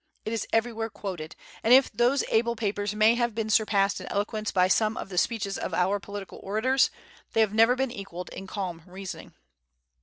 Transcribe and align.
It 0.25 0.33
is 0.33 0.47
everywhere 0.51 0.89
quoted; 0.89 1.35
and 1.61 1.75
if 1.75 1.91
those 1.91 2.23
able 2.29 2.55
papers 2.55 2.95
may 2.95 3.13
have 3.13 3.35
been 3.35 3.51
surpassed 3.51 4.01
in 4.01 4.07
eloquence 4.07 4.51
by 4.51 4.67
some 4.67 4.97
of 4.97 5.09
the 5.09 5.17
speeches 5.19 5.59
of 5.59 5.75
our 5.75 5.99
political 5.99 6.39
orators, 6.41 6.89
they 7.33 7.41
have 7.41 7.53
never 7.53 7.75
been 7.75 7.91
equalled 7.91 8.29
in 8.29 8.47
calm 8.47 8.81
reasoning. 8.87 9.35